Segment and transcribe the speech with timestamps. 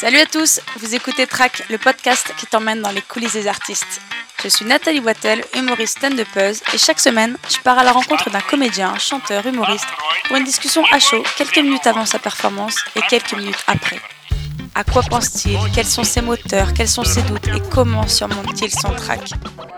[0.00, 4.00] Salut à tous, vous écoutez Track, le podcast qui t'emmène dans les coulisses des artistes.
[4.42, 8.40] Je suis Nathalie Wattel, humoriste stand-upeuse, et chaque semaine, je pars à la rencontre d'un
[8.40, 9.84] comédien, chanteur, humoriste,
[10.24, 14.00] pour une discussion à chaud, quelques minutes avant sa performance et quelques minutes après.
[14.74, 15.58] À quoi pense-t-il?
[15.74, 16.72] Quels sont ses moteurs?
[16.72, 17.48] Quels sont ses doutes?
[17.48, 19.32] Et comment surmonte-t-il son track?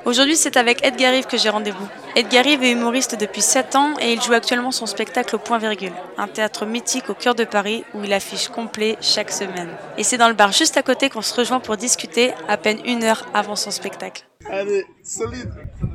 [0.04, 1.88] Aujourd'hui, c'est avec Edgar Rive que j'ai rendez-vous.
[2.14, 5.56] Edgar Rive est humoriste depuis 7 ans et il joue actuellement son spectacle au Point
[5.56, 9.70] Virgule, un théâtre mythique au cœur de Paris où il affiche complet chaque semaine.
[9.96, 12.80] Et c'est dans le bar juste à côté qu'on se rejoint pour discuter à peine
[12.84, 14.26] une heure avant son spectacle.
[14.50, 15.48] Allez, solide.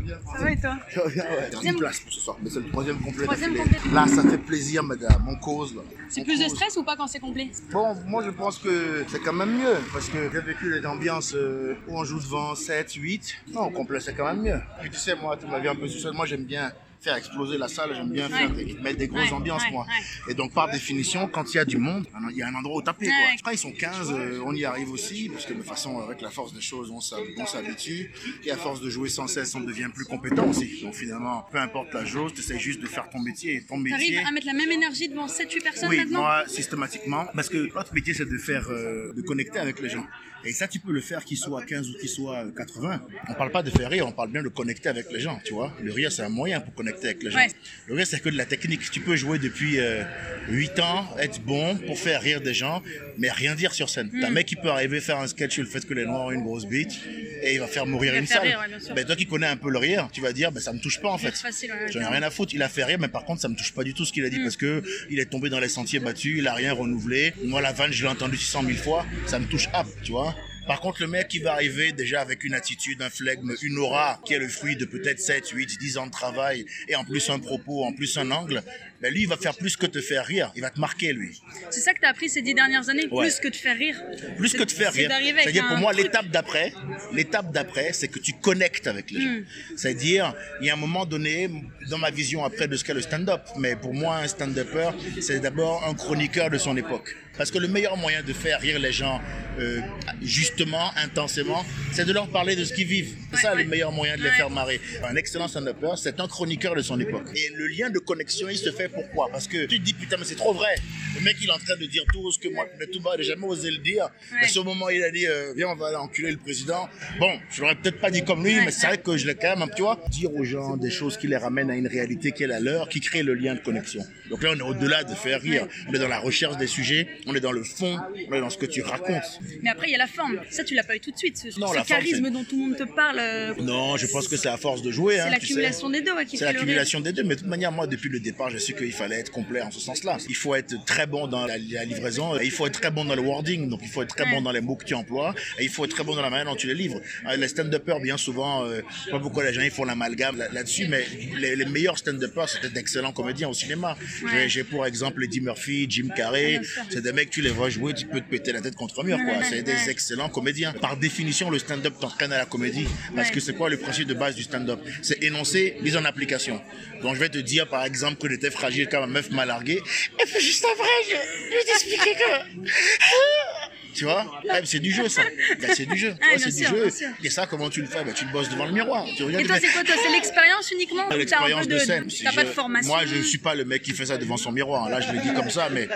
[0.08, 1.50] Ça va et toi va bien, ouais.
[1.50, 3.24] Troisième- Une place pour ce soir, mais c'est le troisième complet.
[3.24, 3.78] Troisième complet.
[3.94, 5.28] Là, ça fait plaisir, madame.
[5.28, 5.82] On cause, là.
[6.10, 7.50] C'est plus de stress ou pas quand c'est complet?
[7.72, 9.76] Bon, moi, je pense que c'est quand même mieux.
[9.94, 13.36] Parce que j'ai vécu les ambiances euh, où on joue devant 7, 8.
[13.54, 14.60] Non, complet, c'est quand même mieux.
[14.82, 16.14] Puis tu sais, moi, tu m'as vu un peu sous seul.
[16.14, 17.92] Moi, j'aime bien faire exploser la salle.
[17.96, 19.86] J'aime bien faire des- mettre des grosses ambiances, moi.
[20.28, 22.78] Et donc, par définition, quand il y a du monde, il y a un endroit
[22.78, 23.16] où taper, quoi.
[23.44, 25.30] Quand ils sont 15, euh, on y arrive aussi.
[25.30, 28.12] Parce que de toute façon, avec la force des choses, on s'hab- on s'habitue.
[28.44, 30.81] Et à force de jouer sans cesse, on devient plus compétent aussi.
[30.81, 33.56] Donc, finalement, peu importe la chose, tu essaies juste de faire ton métier.
[33.56, 33.98] Et ton métier.
[34.16, 37.25] T'arrives à mettre la même énergie devant 7-8 personnes Oui, maintenant moi, systématiquement.
[37.36, 40.06] Parce que notre métier, c'est de faire, euh, de connecter avec les gens.
[40.48, 43.02] Et ça, tu peux le faire qu'il soit 15 ou qu'il soit euh, 80.
[43.30, 45.53] On parle pas de faire rire, on parle bien de connecter avec les gens, tu
[45.53, 45.73] vois.
[45.81, 47.38] Le rire, c'est un moyen pour connecter avec les gens.
[47.38, 47.48] Ouais.
[47.88, 48.90] Le rire, c'est que de la technique.
[48.92, 50.03] Tu peux jouer depuis euh,
[50.50, 52.81] 8 ans, être bon pour faire rire des gens,
[53.18, 54.09] mais rien dire sur scène.
[54.14, 54.22] Hmm.
[54.22, 56.25] T'as un mec qui peut arriver faire un sketch sur le fait que les Noirs
[56.28, 56.98] ont une grosse bite
[57.44, 58.48] et il va faire mourir va une faire salle.
[58.48, 58.95] rire, ouais, bien sûr.
[58.95, 61.02] Ben, toi qui connais un peu le rire, tu vas dire, ben, ça me touche
[61.02, 61.31] pas en fait.
[61.36, 62.53] C'est facile, ouais, J'en ai rien à foutre.
[62.53, 64.23] Il a fait rire, mais par contre, ça me touche pas du tout ce qu'il
[64.23, 64.31] a Hmm.
[64.31, 67.34] dit parce que il est tombé dans les sentiers battus, il a rien renouvelé.
[67.44, 69.06] Moi, la vanne, je l'ai entendu 600 000 fois.
[69.25, 70.36] Ça me touche hop, tu vois.
[70.68, 74.20] Par contre, le mec qui va arriver déjà avec une attitude, un flegme, une aura,
[74.26, 77.30] qui est le fruit de peut-être 7, 8, 10 ans de travail, et en plus
[77.30, 78.62] un propos, en plus un angle,
[79.02, 80.52] ben lui, il va faire plus que te faire rire.
[80.56, 81.40] Il va te marquer, lui.
[81.70, 83.26] C'est ça que t'as appris ces 10 dernières années, Ouais.
[83.26, 84.02] plus que de faire rire.
[84.38, 85.09] Plus que de faire rire.
[85.44, 86.74] C'est-à-dire pour moi, l'étape d'après,
[87.14, 89.28] l'étape d'après, c'est que tu connectes avec les gens.
[89.28, 89.46] Hmm.
[89.76, 91.50] C'est-à-dire, il y a un moment donné,
[91.90, 94.90] dans ma vision après de ce qu'est le stand-up, mais pour moi, un stand-upper,
[95.22, 97.16] c'est d'abord un chroniqueur de son époque.
[97.38, 99.22] Parce que le meilleur moyen de faire rire les gens,
[99.59, 99.80] euh,
[100.22, 103.14] justement, intensément, c'est de leur parler de ce qu'ils vivent.
[103.30, 103.64] C'est Ouais, ça ouais.
[103.64, 104.36] le meilleur moyen de les Ouais.
[104.36, 104.80] faire marrer.
[105.03, 107.28] Un excellent stand-upper, c'est un chroniqueur de son époque.
[107.36, 109.30] Et le lien de connexion, il se fait pourquoi?
[109.31, 110.76] Parce que tu te dis, putain, mais c'est trop vrai.
[111.16, 113.12] Le mec, il est en train de dire tout ce que moi, mais tout bas,
[113.18, 114.08] j'ai jamais osé le dire.
[114.42, 116.88] Mais ce moment, il a dit, euh, viens, on va aller enculer le président.
[117.20, 119.36] Bon, je l'aurais peut-être pas dit comme lui, Ouais, mais c'est vrai que je l'ai
[119.36, 122.31] quand même, tu vois, dire aux gens des choses qui les ramènent à une réalité
[122.31, 124.03] qui est la leur, qui crée le lien de connexion.
[124.30, 125.68] Donc là, on est au-delà de faire rire.
[125.88, 127.98] On est dans la recherche des sujets, on est dans le fond,
[128.30, 129.40] on est dans ce que tu racontes.
[129.62, 130.40] Mais après, il y a la forme.
[130.50, 131.38] Ça, tu l'as pas eu tout de suite.
[131.38, 134.08] Ce, Non, ce la forme, charisme dont tout le monde te parle, euh, Non, je
[134.08, 135.20] pense que c'est à force de jouer.
[135.20, 135.32] hein, c'est sais.
[135.40, 138.10] l'accumulation des deux ouais, qui C'est l'accumulation des deux, mais de toute manière, moi, depuis
[138.10, 140.18] le départ, je sais qu'il fallait être complet en ce sens-là.
[140.30, 143.16] Il faut être très bon dans la, la livraison, il faut être très bon dans
[143.16, 144.32] le wording, donc il faut être très Ouais.
[144.36, 146.30] bon dans les mots que tu emploies, et il faut être très bon dans la
[146.30, 147.02] manière dont tu les livres.
[147.30, 150.38] Euh, Les stand-uppers, bien souvent, euh, je sais pas pourquoi les gens ils font l'amalgame
[150.38, 151.06] là- là-dessus, mais
[151.38, 153.98] les, les meilleurs stand-uppers, c'était d'excellents comédiens au cinéma.
[154.24, 154.30] Ouais.
[154.34, 156.59] J'ai- J'ai pour exemple Eddie Murphy, Jim Carrey,
[156.90, 159.03] c'est des mecs, tu les vois jouer, tu peux te péter la tête contre un
[159.03, 159.44] mur, quoi.
[159.44, 160.72] C'est des excellents comédiens.
[160.73, 164.13] Par définition, le stand-up t'entraîne à la comédie, parce que c'est quoi le principe de
[164.13, 164.79] base du stand-up?
[165.01, 166.61] C'est énoncer, mise en application.
[167.01, 169.75] Donc je vais te dire par exemple que j'étais fragile comme ma meuf m'a largué.
[170.22, 171.16] Et puis juste après, je,
[171.50, 172.67] je vais t'expliquer que.
[173.97, 175.24] Tu vois mais C'est du jeu ça.
[175.59, 176.13] Ben, c'est du jeu.
[176.19, 176.90] Bien c'est du jeu.
[177.24, 178.03] Et ça, comment tu le fais?
[178.03, 179.06] Ben, Tu le bosses devant le miroir.
[179.16, 182.08] Tu Et toi, c'est quoi C'est l'expérience uniquement l'expérience de, de, scène.
[182.24, 184.52] T'as pas de formation Moi, je suis pas le mec qui fait ça devant son
[184.52, 184.90] miroir.
[184.90, 185.88] Là, je le dis comme ça, mais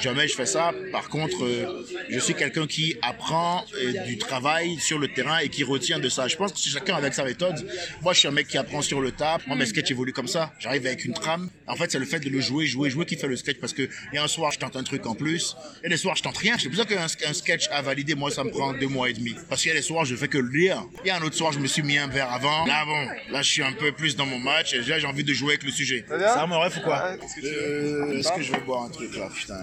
[0.00, 0.72] jamais je fais ça.
[0.90, 5.48] Par contre, euh, je suis quelqu'un qui apprend euh, du travail sur le terrain et
[5.48, 6.28] qui retient de ça.
[6.28, 7.66] Je pense que c'est chacun avec sa méthode.
[8.00, 9.38] Moi, je suis un mec qui apprend sur le tas.
[9.46, 10.52] Moi, mes sketchs évoluent comme ça.
[10.58, 11.50] J'arrive avec une trame.
[11.66, 13.72] En fait, c'est le fait de le jouer, jouer, jouer qui fait le sketch parce
[13.74, 15.54] que il y a un soir, je tente un truc en plus.
[15.84, 16.56] Et les soirs, je tente rien.
[16.58, 19.12] C'est pour ça qu'un un sketch à valider, moi, ça me prend deux mois et
[19.12, 19.34] demi.
[19.48, 20.82] Parce qu'il y a les soirs, je fais que le lire.
[21.04, 22.64] Il y a un autre soir, je me suis mis un verre avant.
[22.66, 25.24] Là, bon, là, je suis un peu plus dans mon match et déjà, j'ai envie
[25.24, 26.04] de jouer avec le sujet.
[26.08, 29.62] Ça mon rêve ou quoi Euh, Est-ce que je vais boire un truc là, putain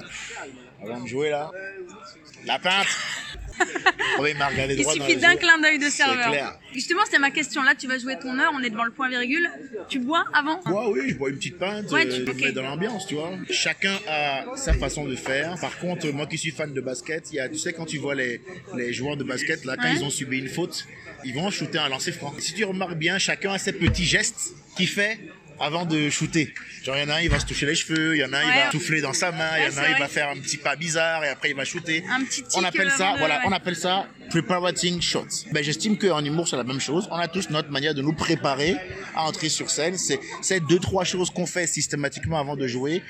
[0.84, 1.50] Avant de jouer là
[2.46, 2.88] La pinte
[4.78, 6.32] Il suffit d'un clin d'œil de serveur.
[6.32, 6.60] clair.
[6.74, 7.64] Justement, c'était ma question.
[7.64, 9.50] Là, tu vas jouer ton heure, on est devant le point virgule.
[9.88, 12.32] Tu bois avant Moi, oui, je bois une petite pinte, Ouais, euh, tu- je me
[12.32, 12.42] ok.
[12.42, 13.32] mets dans l'ambiance, tu vois.
[13.50, 15.56] Chacun a sa façon de faire.
[15.60, 18.16] Par contre, moi qui suis fan de basket, y a, tu sais, quand tu vois
[18.16, 18.42] les,
[18.76, 20.86] les joueurs de basket, là, quand ils ont subi une faute,
[21.26, 22.34] ils vont shooter un lancer franc.
[22.40, 25.18] Si tu remarques bien, chacun a ses petits gestes qu'il fait
[25.60, 26.54] avant de shooter.
[26.84, 28.32] Genre, il y en a un, il va se toucher les cheveux, il y en
[28.34, 30.08] a un, il va souffler dans sa main, il y en a un, il va
[30.08, 32.04] faire un petit pas bizarre et après il va shooter.
[32.10, 35.46] Un petit tic On appelle ça, avant de- voilà, on appelle ça Preparating shots.
[35.52, 37.08] Ben, j'estime qu'en humour, c'est la même chose.
[37.12, 38.76] On a tous notre manière de nous préparer
[39.16, 39.98] à entrer sur scène.
[39.98, 43.02] C'est, c'est deux, trois choses qu'on fait systématiquement avant de jouer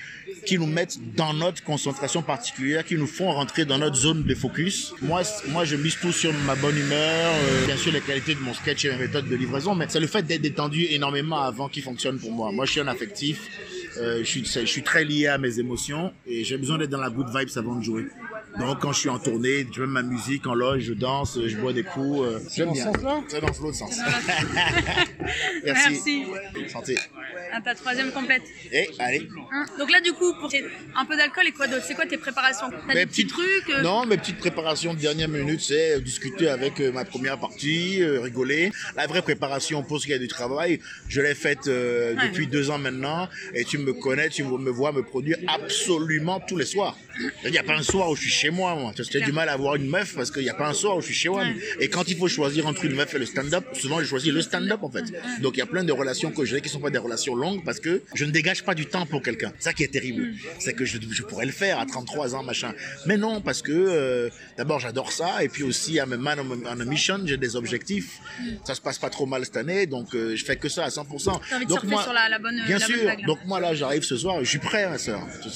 [0.45, 4.35] qui nous mettent dans notre concentration particulière, qui nous font rentrer dans notre zone de
[4.35, 4.93] focus.
[5.01, 8.39] Moi, moi, je mise tout sur ma bonne humeur, euh, bien sûr les qualités de
[8.39, 11.67] mon sketch et mes méthodes de livraison, mais c'est le fait d'être détendu énormément avant
[11.67, 12.51] qui fonctionne pour moi.
[12.51, 13.49] Moi, je suis un affectif.
[13.97, 17.01] Euh, je, suis, je suis très lié à mes émotions et j'ai besoin d'être dans
[17.01, 18.05] la good vibes avant de jouer.
[18.57, 21.55] Donc quand je suis en tournée, je mets ma musique en loge, je danse, je
[21.57, 22.21] bois des coups.
[22.21, 22.91] Euh, J'aime bien.
[23.27, 23.95] C'est dans l'autre sens.
[25.63, 25.89] Merci.
[25.93, 26.25] Merci.
[26.71, 26.97] Santé.
[27.51, 28.43] À ta troisième complète.
[28.71, 29.27] Et allez.
[29.51, 30.49] Hein Donc là, du coup, pour
[30.95, 31.83] un peu d'alcool et quoi d'autre?
[31.87, 32.69] C'est quoi tes préparations?
[32.87, 35.99] T'as des petits petites- trucs euh, Non, mes petites préparations de dernière minute, c'est euh,
[35.99, 38.71] discuter avec euh, ma première partie, euh, rigoler.
[38.95, 42.27] La vraie préparation pour ce qui est du travail, je l'ai faite euh, Ouais.
[42.29, 43.27] depuis deux ans maintenant.
[43.53, 46.97] Et tu me connais, tu me vois me produire absolument tous les soirs.
[47.45, 48.91] Il n'y a pas un soir où je suis chez moi, moi.
[49.11, 51.01] J'ai du mal à avoir une meuf parce qu'il n'y a pas un soir où
[51.01, 51.43] je suis chez moi.
[51.43, 51.55] Ouais.
[51.79, 54.41] Et quand il faut choisir entre une meuf et le stand-up, souvent je choisis le
[54.41, 55.05] stand-up en fait.
[55.41, 57.63] Donc il y a plein de relations que j'ai qui sont pas des relations longues
[57.63, 59.51] parce que je ne dégage pas du temps pour quelqu'un.
[59.59, 60.33] Ça qui est terrible.
[60.59, 62.73] C'est que je, je pourrais le faire à 33 ans, machin.
[63.05, 66.79] Mais non, parce que euh, d'abord j'adore ça et puis aussi à me man on
[66.79, 68.19] a mission, j'ai des objectifs.
[68.65, 70.89] Ça se passe pas trop mal cette année, donc euh, je fais que ça à
[70.89, 71.05] 100%.
[71.49, 73.05] T'as envie de donc surfer sur la- la bonne- bien la bonne sûr.
[73.05, 75.21] vague, donc moi là j'arrive ce soir, je suis prêt ma soeur.
[75.43, 75.49] Je,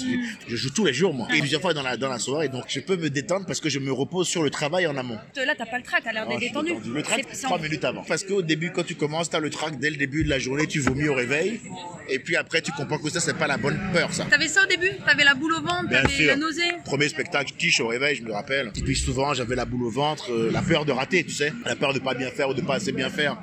[0.51, 1.27] je joue tous les jours moi.
[1.33, 3.69] Et plusieurs fois dans la dans la soirée, donc je peux me détendre parce que
[3.69, 5.17] je me repose sur le travail en amont.
[5.35, 6.69] Là, t'as pas le trac, t'as l'air Ah, détendu.
[6.73, 6.91] détendu.
[6.93, 8.03] Le c'est trois minutes avant.
[8.03, 10.65] Parce qu'au début, quand tu commences, t'as le track dès le début de la journée,
[10.65, 11.61] tu vomis au réveil.
[12.09, 14.25] Et puis après, tu comprends que ça, c'est pas la bonne peur, ça.
[14.29, 14.91] T'avais ça au début?
[15.05, 16.61] T'avais la boule au ventre T'avais la nausée?
[16.85, 18.71] Premier spectacle, je quiche au réveil, je me rappelle.
[18.75, 21.53] Et puis souvent, j'avais la boule au ventre, euh, la peur de rater, tu sais.
[21.65, 23.37] La peur de pas bien faire ou de pas assez bien faire.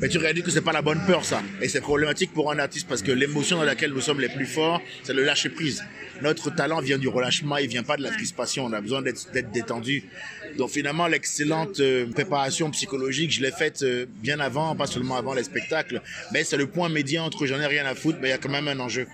[0.00, 1.42] Mais tu réalises que c'est pas la bonne peur, ça.
[1.60, 4.46] Et c'est problématique pour un artiste parce que l'émotion dans laquelle nous sommes les plus
[4.46, 5.84] forts, c'est le lâcher prise.
[6.22, 8.68] Notre talent vient du relâchement, il vient pas de la crispation.
[8.76, 10.04] A besoin d'être d'être détendu.
[10.56, 15.34] Donc finalement, l'excellente euh, préparation psychologique, je l'ai faite euh, bien avant, pas seulement avant
[15.34, 16.00] les spectacles.
[16.32, 18.38] Mais c'est le point médian entre j'en ai rien à foutre, mais il y a
[18.38, 19.06] quand même un enjeu.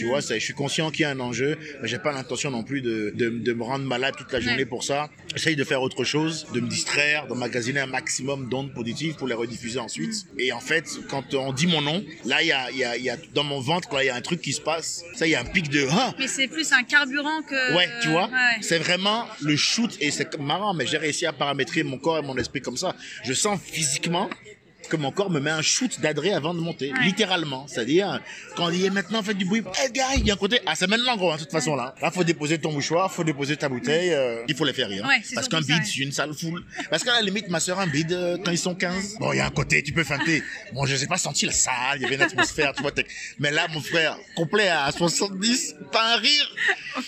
[0.00, 2.62] Tu vois, je suis conscient qu'il y a un enjeu, mais j'ai pas l'intention non
[2.62, 5.10] plus de, de, de me rendre malade toute la journée pour ça.
[5.34, 9.34] J'essaye de faire autre chose, de me distraire, d'emmagasiner un maximum d'ondes positives pour les
[9.34, 10.14] rediffuser ensuite.
[10.38, 13.10] Et en fait, quand on dit mon nom, là, il y a, y, a, y
[13.10, 15.04] a dans mon ventre, il y a un truc qui se passe.
[15.16, 17.76] Ça, il y a un pic de ah, Mais c'est plus un carburant que.
[17.76, 18.56] Ouais, tu vois, Ouais.
[18.62, 22.22] c'est vraiment le shoot et c'est marrant, mais j'ai réussi à paramétrer mon corps et
[22.22, 22.96] mon esprit comme ça.
[23.22, 24.30] Je sens physiquement
[24.90, 27.04] que mon corps me met un shoot d'adré avant de monter, Ouais.
[27.04, 27.66] littéralement.
[27.68, 28.20] C'est-à-dire,
[28.56, 30.60] quand on dit Eh, maintenant faites du bruit, eh gars, il y a un côté,
[30.66, 31.94] ah c'est maintenant gros, hein, de toute façon là.
[32.02, 35.04] Là, faut déposer ton mouchoir, faut déposer ta bouteille, euh, il faut les faire rire.
[35.06, 35.82] Ouais, c'est Parce qu'un ça, bide, ouais.
[35.86, 36.64] c'est une sale foule.
[36.90, 39.36] Parce qu'à la limite, ma soeur, un bide, euh, quand ils sont 15, bon, il
[39.36, 40.42] y a un côté, tu peux feinter.
[40.72, 42.90] Bon, je n'ai pas senti la salle, il y avait une atmosphère, tu vois.
[43.38, 46.56] Mais là, mon frère, complet à 70, pas un rire.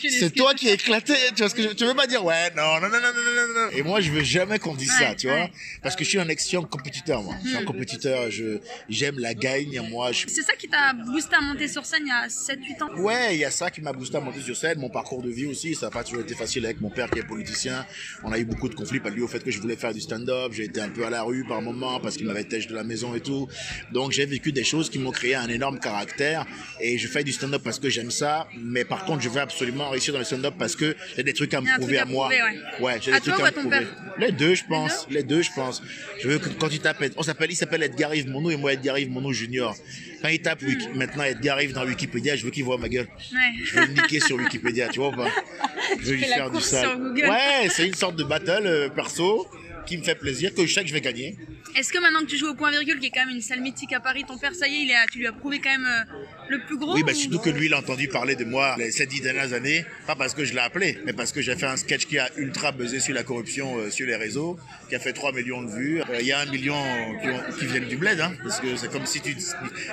[0.08, 2.24] C'est toi qui es éclaté, tu vois ce que je, tu veux pas dire?
[2.24, 4.92] Ouais non non non non non non non et moi je veux jamais qu'on dise
[4.92, 5.52] ça Ouais, tu vois ouais.
[5.82, 7.64] parce que je suis un excellent compétiteur moi je suis un.
[7.72, 8.58] Compétiteur je
[8.88, 12.08] j'aime la gagne moi je C'est ça qui t'a boosté à monter sur scène il
[12.08, 14.56] y a 7-8 ans Ouais, il y a ça qui m'a boosté à monter sur
[14.56, 17.10] scène, mon parcours de vie aussi, ça n'a pas toujours été facile avec mon père
[17.10, 17.86] qui est politicien.
[18.22, 20.00] On a eu beaucoup de conflits, pas lui au fait que je voulais faire du
[20.00, 22.74] stand-up, j'ai été un peu à la rue par moment parce qu'il m'avait têche de
[22.74, 23.48] la maison et tout.
[23.92, 26.46] Donc j'ai vécu des choses qui m'ont créé un énorme caractère
[26.80, 29.88] et je fais du stand-up parce que j'aime ça, mais par contre je veux absolument
[29.90, 32.28] réussir dans le stand-up parce que j'ai des trucs à me prouver à, moi.
[32.28, 32.42] prouver,
[32.80, 32.98] ouais.
[33.00, 33.86] j'ai À des trucs à me prouver.
[34.18, 35.06] Les deux, je pense.
[35.10, 35.82] Les deux, je pense.
[36.20, 38.98] Je veux que quand il tape, on s'appelle, s'appelle Edgar Yves Monod et moi Edgar
[38.98, 39.76] Yves Monod Junior.
[40.20, 43.08] Quand il tape Wiki- maintenant Edgar Yves dans Wikipédia, je veux qu'il voit ma gueule.
[43.32, 43.38] Ouais.
[43.64, 45.28] Je veux le niquer sur Wikipédia, tu vois ou pas?
[46.00, 46.88] Je veux lui faire du sale.
[47.14, 49.46] Ouais, c'est une sorte de battle euh, perso
[49.86, 51.36] qui me fait plaisir, que je sais que je vais gagner.
[51.76, 53.60] Est-ce que maintenant que tu joues au point virgule, qui est quand même une salle
[53.60, 55.70] mythique à Paris, ton père, ça y est, il est, tu lui as prouvé quand
[55.70, 56.14] même euh,
[56.50, 58.74] le plus gros Oui, bah, ou- surtout que lui, il a entendu parler de moi
[58.78, 61.56] les ces dix dernières années, pas parce que je l'ai appelé, mais parce que j'ai
[61.56, 64.58] fait un sketch qui a ultra buzzé sur la corruption euh, sur les réseaux,
[64.90, 66.00] qui a fait 3 millions de vues.
[66.02, 66.76] Euh, Il y a un million
[67.22, 69.34] qui, ont- qui viennent du bled, hein, parce que c'est comme si tu,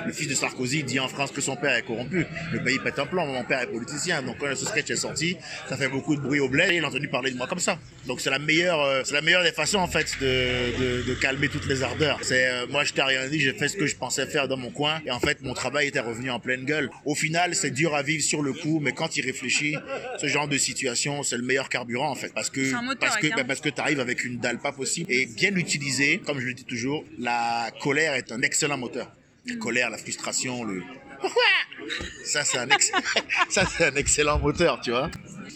[0.06, 2.26] le fils de Sarkozy dit en France que son père est corrompu.
[2.52, 5.36] Le pays pète un plan, mon père est politicien, donc quand ce sketch est sorti,
[5.68, 7.58] ça fait beaucoup de bruit au bled et il a entendu parler de moi comme
[7.58, 7.78] ça.
[8.06, 11.48] Donc c'est la meilleure, c'est la meilleure des façons en fait de, de, de calmer
[11.48, 12.18] toutes les ardeurs.
[12.22, 14.56] C'est euh, moi je t'ai rien dit, j'ai fait ce que je pensais faire dans
[14.56, 16.90] mon coin et en fait mon travail était revenu en pleine gueule.
[17.04, 19.76] Au final, c'est dur à vivre sur le coup, mais quand il réfléchit,
[20.18, 23.28] ce genre de situation, c'est le meilleur carburant en fait, parce que moteur, parce que
[23.34, 26.46] bah, parce que tu arrives avec une dalle pas possible et bien utilisée, comme je
[26.46, 29.10] le dis toujours, la colère est un excellent moteur.
[29.46, 30.82] La colère, la frustration, le
[32.24, 32.92] ça c'est un ex-
[33.50, 35.10] ça c'est un excellent moteur, tu vois.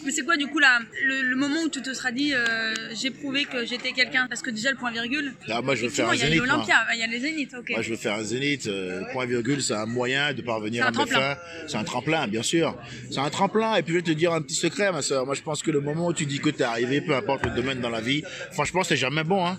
[0.05, 3.09] Mais c'est quoi du coup là, le, moment où tu te seras dit euh, j'ai
[3.09, 4.27] prouvé que j'étais quelqu'un?
[4.27, 5.33] Parce que déjà le point virgule.
[5.47, 6.33] Là, moi je veux faire un zénith.
[6.33, 7.69] Il y a l'Olympia, il y a les zéniths, ok.
[7.71, 8.67] Moi je veux faire un zénith.
[8.67, 11.37] Euh, point virgule, c'est un moyen de parvenir à mes fins.
[11.67, 12.77] C'est un tremplin, bien sûr.
[13.09, 13.75] C'est un tremplin.
[13.75, 15.25] Et puis je vais te dire un petit secret, ma soeur.
[15.25, 17.45] Moi je pense que le moment où tu dis que tu es arrivé, peu importe
[17.45, 19.45] le domaine dans la vie, franchement c'est jamais bon.
[19.45, 19.57] Hein.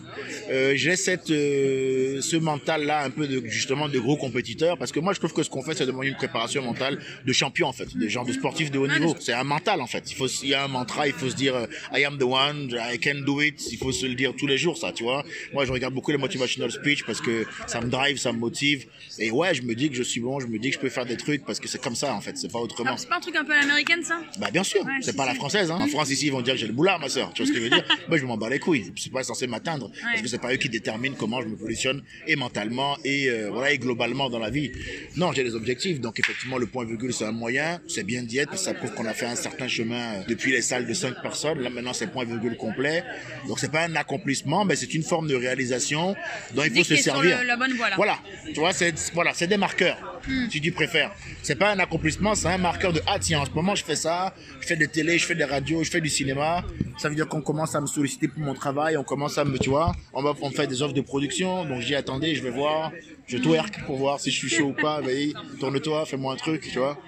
[0.50, 4.92] Euh, j'ai cette, euh, ce mental là un peu de, justement de gros compétiteurs parce
[4.92, 7.68] que moi je trouve que ce qu'on fait c'est demander une préparation mentale de champion
[7.68, 9.14] en fait, des gens de sportifs de haut niveau.
[9.18, 10.10] C'est un mental en fait.
[10.10, 12.24] Il faut, il y a un mantra, il faut se dire euh, I am the
[12.24, 13.60] one, I can do it.
[13.72, 15.24] Il faut se le dire tous les jours ça, tu vois.
[15.52, 18.86] Moi je regarde beaucoup les motivational speech parce que ça me drive, ça me motive.
[19.18, 20.88] Et ouais, je me dis que je suis bon, je me dis que je peux
[20.88, 22.92] faire des trucs parce que c'est comme ça en fait, c'est pas autrement.
[22.92, 24.20] Ah, c'est pas un truc un peu à l'américaine ça?
[24.38, 25.70] Bah bien sûr, c'est pas la française.
[25.70, 25.78] Hein.
[25.80, 27.32] En France ici ils vont dire que j'ai le boulard ma soeur.
[27.32, 27.84] Tu vois ce que je veux dire?
[28.08, 28.92] Moi je m'en bats les couilles.
[28.94, 31.56] Je suis pas censé m'atteindre parce que c'est pas eux qui déterminent comment je me
[31.56, 34.72] positionne et mentalement et euh, voilà et globalement dans la vie.
[35.16, 36.00] Non, j'ai des objectifs.
[36.00, 37.80] Donc effectivement, le point virgule c'est un moyen.
[37.88, 38.56] C'est bien d'y être.
[38.58, 41.60] Ça prouve qu'on a fait un certain chemin euh, depuis les salles de 5 personnes.
[41.60, 43.04] Là maintenant, c'est point virgule complet.
[43.48, 46.14] Donc c'est pas un accomplissement, mais c'est une forme de réalisation
[46.54, 47.42] dont il faut se servir.
[47.44, 48.18] la bonne voie, Voilà.
[48.46, 49.98] Tu vois, c'est voilà, c'est des marqueurs.
[50.28, 50.48] Hmm.
[50.50, 51.12] Si tu préfères.
[51.42, 53.96] C'est pas un accomplissement, c'est un marqueur de ah tiens, en ce moment je fais
[53.96, 56.64] ça, je fais des télé, je fais des radios, je fais du cinéma.
[56.98, 59.58] Ça veut dire qu'on commence à me solliciter pour mon travail, on commence à me,
[59.58, 62.50] tu vois, on va on fait des offres de production, donc j'y attendais, je vais
[62.50, 62.92] voir,
[63.26, 66.62] je twerk pour voir si je suis chaud ou pas, vas-y, tourne-toi, fais-moi un truc,
[66.62, 66.98] tu vois.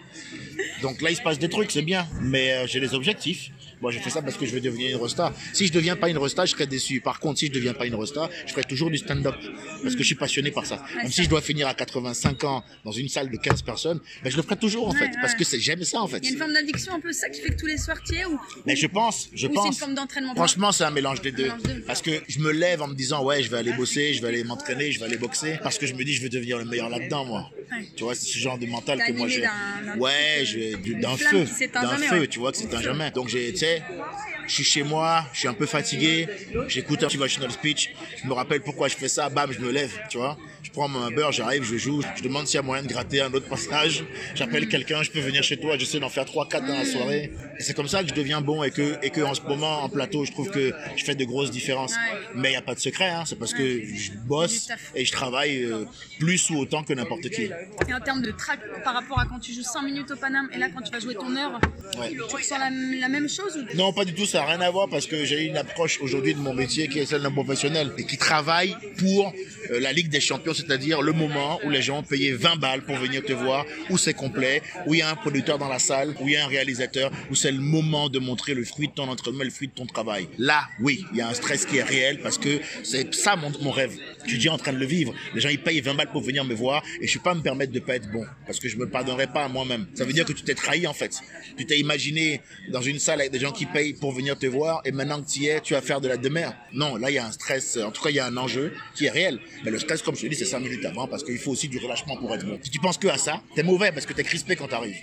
[0.83, 3.51] Donc là, il se passe des trucs, c'est bien, mais euh, j'ai des objectifs.
[3.81, 5.33] Moi, je fais ça parce que je veux devenir une rosta.
[5.53, 7.01] Si je deviens pas une rosta, je serais déçu.
[7.01, 9.35] Par contre, si je deviens pas une rosta, je ferai toujours du stand-up
[9.83, 10.83] parce que je suis passionné par ça.
[10.97, 14.31] Même si je dois finir à 85 ans dans une salle de 15 personnes, ben,
[14.31, 16.19] je le ferai toujours en fait parce que j'aime ça en fait.
[16.19, 17.99] Il y a une forme d'addiction un peu ça qui fait que tous les soirs
[18.05, 19.65] tu es ou Mais je pense, je pense.
[19.65, 20.35] C'est une forme d'entraînement.
[20.35, 21.51] Franchement, c'est un mélange des deux.
[21.87, 24.29] Parce que je me lève en me disant ouais, je vais aller bosser, je vais
[24.29, 26.65] aller m'entraîner, je vais aller boxer parce que je me dis je veux devenir le
[26.65, 27.51] meilleur là-dedans moi.
[27.97, 29.45] Tu vois, c'est ce genre de mental que moi j'ai.
[29.99, 30.45] Ouais,
[31.01, 33.11] d'un feu, d'un feu, tu vois que c'est un jamais.
[33.11, 33.55] Donc j'ai,
[34.47, 36.29] je suis chez moi, je suis un peu fatigué,
[36.69, 37.91] j'écoute un motivational speech,
[38.23, 40.39] je me rappelle pourquoi je fais ça, bam, je me lève, tu vois.
[40.79, 43.33] Prends mon beurre, j'arrive, je joue, je demande s'il y a moyen de gratter un
[43.33, 44.05] autre passage,
[44.37, 47.33] j'appelle quelqu'un, je peux venir chez toi, j'essaie d'en faire 3 4 dans la soirée.
[47.59, 49.83] Et c'est comme ça que je deviens bon et que et que en ce moment
[49.83, 51.97] en plateau, je trouve que je fais de grosses différences.
[52.37, 55.11] Mais il y a pas de secret hein, c'est parce que je bosse et je
[55.11, 55.85] travaille euh,
[56.21, 57.51] plus ou autant que n'importe qui.
[57.89, 60.49] Et en termes de track par rapport à quand tu joues 100 minutes au Paname
[60.53, 61.61] et là quand tu vas jouer ton heure,
[62.09, 65.09] tu ressens la, même chose Non, pas du tout, ça n'a rien à voir parce
[65.09, 68.17] que j'ai une approche aujourd'hui de mon métier qui est celle d'un professionnel et qui
[68.17, 69.33] travaille pour
[69.73, 72.83] euh, la Ligue des Champions, c'est-à-dire le moment où les gens ont payé 20 balles
[72.83, 75.79] pour venir te voir, où c'est complet, où il y a un producteur dans la
[75.79, 78.89] salle, où il y a un réalisateur, où c'est le moment de montrer le fruit
[78.89, 80.29] de ton entraînement, le fruit de ton travail.
[80.37, 83.51] Là, oui, il y a un stress qui est réel parce que c'est ça mon,
[83.63, 83.97] mon rêve.
[84.27, 85.15] Je suis en train de le vivre.
[85.35, 87.35] Les gens, ils payent 20 balles pour venir me voir et je ne peux pas
[87.35, 89.87] me permettre de pas être bon parce que je me pardonnerai pas à moi-même.
[89.95, 91.19] Ça veut dire que tu t'es trahi en fait.
[91.57, 94.83] Tu t'es imaginé dans une salle avec des gens qui payent pour venir te voir
[94.85, 96.53] et maintenant que tu y es, tu vas faire de la demeure.
[96.75, 97.79] Non, là, il y a un stress.
[97.79, 99.39] En tout cas, il y a un enjeu qui est réel.
[99.65, 101.69] Mais le stress, comme je te dis, c'est 5 minutes avant parce qu'il faut aussi
[101.69, 102.59] du relâchement pour être bon.
[102.63, 104.97] Si tu penses que à ça, t'es mauvais parce que t'es crispé quand t'arrives.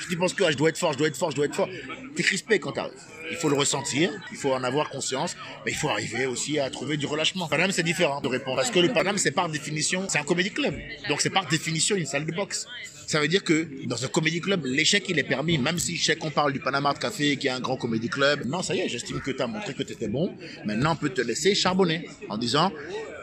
[0.00, 1.46] Si tu penses que ah, je dois être fort, je dois être fort, je dois
[1.46, 1.68] être fort,
[2.14, 2.92] t'es crispé quand t'arrives.
[3.30, 6.68] Il faut le ressentir, il faut en avoir conscience, mais il faut arriver aussi à
[6.70, 7.48] trouver du relâchement.
[7.48, 8.56] Paname, c'est différent de répondre.
[8.56, 10.74] Parce que le Paname, c'est par définition, c'est un comédie club.
[11.08, 12.66] Donc c'est par définition une salle de boxe.
[13.06, 15.58] Ça veut dire que dans un comédie club, l'échec, il est permis.
[15.58, 18.44] Même si je sais qu'on parle du Panama Café, qui est un grand comédie club.
[18.46, 20.34] Non, ça y est, j'estime que tu as montré que tu étais bon.
[20.64, 22.72] Maintenant, on peut te laisser charbonner en disant,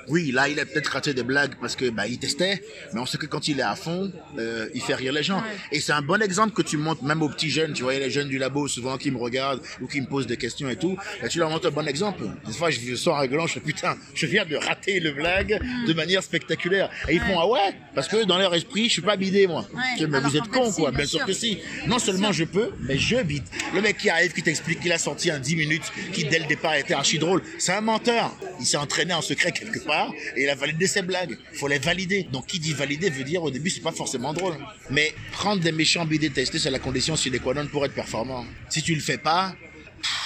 [0.09, 2.63] oui, là, il a peut-être raté des blagues parce que bah, il testait,
[2.93, 5.43] mais on sait que quand il est à fond, euh, il fait rire les gens.
[5.71, 7.73] Et c'est un bon exemple que tu montres même aux petits jeunes.
[7.73, 10.37] Tu vois, les jeunes du labo souvent qui me regardent ou qui me posent des
[10.37, 10.97] questions et tout.
[11.21, 12.23] Bah, tu leur montres un bon exemple.
[12.45, 15.93] Des fois, je sors rigolant, je fais putain, je viens de rater le blague de
[15.93, 16.89] manière spectaculaire.
[17.07, 19.65] Et ils font ah ouais, parce que dans leur esprit, je suis pas bidé moi.
[19.99, 20.91] mais vous êtes con quoi.
[20.91, 21.59] Bien, sûr que si.
[21.87, 23.43] Non seulement je peux, mais je bide.
[23.73, 26.45] Le mec qui arrive, qui t'explique qu'il a sorti un 10 minutes, qui dès le
[26.45, 28.35] départ était archi drôle, c'est un menteur.
[28.59, 31.37] Il s'est entraîné en secret quelque part et il a validé ses blagues.
[31.53, 32.23] Il faut les valider.
[32.31, 34.55] Donc qui dit valider veut dire au début c'est pas forcément drôle.
[34.89, 38.45] Mais prendre des méchants bidés testés c'est la condition sine qua non pour être performant.
[38.69, 39.55] Si tu le fais pas,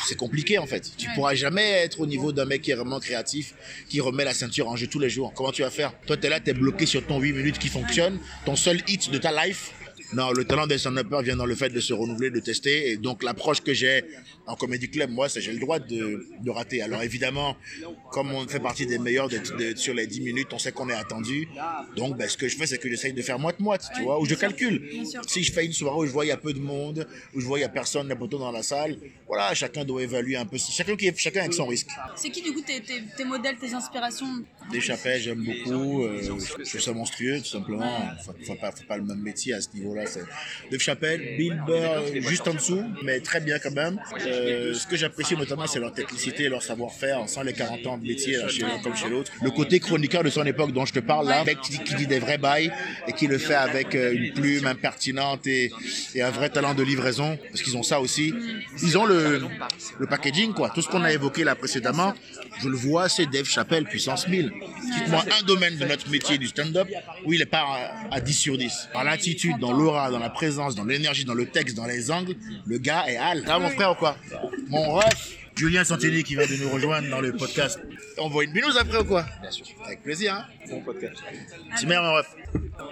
[0.07, 0.91] c'est compliqué en fait.
[0.97, 3.53] Tu pourras jamais être au niveau d'un mec qui est vraiment créatif,
[3.89, 5.33] qui remet la ceinture en jeu tous les jours.
[5.35, 5.93] Comment tu vas faire?
[6.05, 8.81] Toi, tu es là, tu es bloqué sur ton 8 minutes qui fonctionne, ton seul
[8.87, 9.71] hit de ta life.
[10.15, 12.91] Non, le talent des stand vient dans le fait de se renouveler, de tester.
[12.91, 14.03] Et donc, l'approche que j'ai
[14.45, 16.81] en comédie club, moi, c'est j'ai le droit de, de, rater.
[16.81, 17.55] Alors évidemment,
[18.11, 19.39] comme on fait partie des meilleurs de,
[19.75, 21.47] sur les 10 minutes, on sait qu'on est attendu.
[21.95, 24.25] Donc, ben, ce que je fais, c'est que j'essaye de faire moite-moite, tu vois, où
[24.25, 24.81] je calcule.
[25.27, 27.39] Si je fais une soirée où je vois il y a peu de monde, où
[27.39, 30.45] je vois il y a personne, poteaux dans la salle, voilà, chacun doit évaluer un
[30.45, 30.57] peu.
[30.57, 31.87] Chacun qui chacun avec son risque.
[32.15, 34.27] C'est qui du coup tes, tes, tes, modèles, tes inspirations?
[34.71, 36.03] Des j'aime beaucoup.
[36.03, 37.99] Euh, je trouve ça monstrueux, tout simplement.
[38.23, 41.35] Faut, faut, pas, faut pas le même métier à ce niveau-là voilà, c'est Dave Chappelle,
[41.37, 43.99] Bill Burr, euh, juste en dessous, mais très bien quand même.
[44.25, 48.05] Euh, ce que j'apprécie notamment, c'est leur technicité, leur savoir-faire, sans les 40 ans de
[48.05, 49.31] métier là, chez l'un comme chez l'autre.
[49.41, 52.07] Le côté chroniqueur de son époque dont je te parle là, mec qui, qui dit
[52.07, 52.71] des vrais bails
[53.07, 55.71] et qui le fait avec euh, une plume impertinente et,
[56.15, 58.33] et un vrai talent de livraison, parce qu'ils ont ça aussi.
[58.81, 59.41] Ils ont le,
[59.99, 60.69] le packaging, quoi.
[60.73, 62.13] Tout ce qu'on a évoqué là précédemment,
[62.61, 64.51] je le vois, c'est Dave Chappelle puissance 1000.
[64.97, 66.87] Dites-moi un domaine de notre métier du stand-up
[67.25, 67.63] où il est pas
[68.11, 68.89] à, à 10 sur 10.
[68.93, 72.35] Dans l'attitude, dans l'aura, dans la présence, dans l'énergie, dans le texte, dans les angles,
[72.65, 73.43] le gars est hal.
[73.45, 74.15] Ça, mon frère ou quoi?
[74.69, 77.79] Mon ref, Julien Santini qui vient de nous rejoindre dans le podcast.
[78.17, 79.65] On voit une binouse après ou quoi Bien sûr.
[79.85, 81.15] Avec plaisir, hein Bon podcast.
[81.75, 82.27] C'est meilleur, mon ref.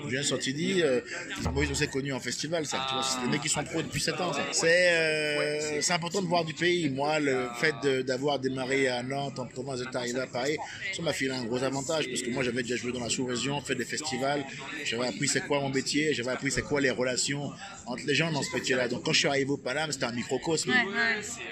[0.08, 1.00] Julien Santini, euh,
[1.40, 2.86] ils ont s'est connus en festival, ça.
[2.88, 4.42] Tu vois, c'est des mecs qui sont pros depuis 7 ans, ça.
[4.52, 6.90] C'est, euh, c'est important de voir du pays.
[6.90, 10.58] Moi, le fait de- d'avoir démarré à Nantes, en province, d'être arrivé à Paris,
[10.96, 13.62] ça m'a filé un gros avantage parce que moi, j'avais déjà joué dans la sous-région,
[13.62, 14.44] fait des festivals.
[14.86, 17.52] J'avais appris c'est quoi mon métier, j'avais appris c'est quoi les relations
[17.86, 18.88] entre les gens dans ce métier-là.
[18.88, 20.72] Donc, quand je suis arrivé au Paname, c'était un microcosme.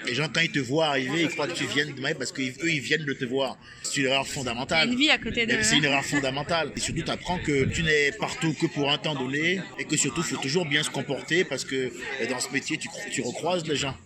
[0.06, 2.52] Les gens, quand ils te voient arriver, croient que tu viens de Maï parce qu'eux,
[2.64, 3.56] ils viennent de te voir.
[3.82, 4.88] C'est une erreur fondamentale.
[4.92, 6.72] Une vie à côté de- C'est une erreur fondamentale.
[6.76, 9.96] Et surtout, tu apprends que tu n'es partout que pour un temps donné et que
[9.96, 11.92] surtout, il faut toujours bien se comporter parce que
[12.28, 13.96] dans ce métier, tu, tu recroises les gens.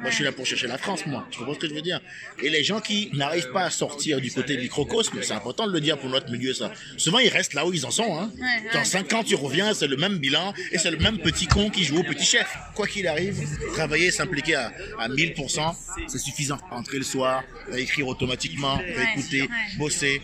[0.00, 1.26] Moi, je suis là pour chercher la France, moi.
[1.30, 2.00] Tu comprends ce que je veux dire?
[2.42, 5.80] Et les gens qui n'arrivent pas à sortir du côté microcosme, c'est important de le
[5.80, 6.72] dire pour notre milieu, ça.
[6.96, 8.18] Souvent, ils restent là où ils en sont.
[8.18, 8.32] Hein.
[8.72, 11.68] Dans 5 ans, tu reviens, c'est le même bilan et c'est le même petit con
[11.70, 12.48] qui joue au petit chef.
[12.74, 13.36] Quoi qu'il arrive,
[13.74, 15.74] travailler, s'impliquer à, à 1000%,
[16.08, 16.58] c'est suffisant.
[16.70, 17.42] Rentrer le soir,
[17.76, 18.80] écrire automatiquement,
[19.14, 20.22] écouter, bosser.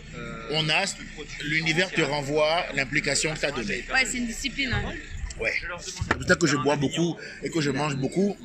[0.51, 0.85] On a,
[1.43, 3.85] l'univers te renvoie l'implication que tu as donnée.
[3.93, 4.71] Ouais, c'est une discipline.
[4.73, 4.93] hein.
[5.39, 5.53] Ouais.
[5.79, 8.35] C'est pour ça que je bois beaucoup et que je mange beaucoup,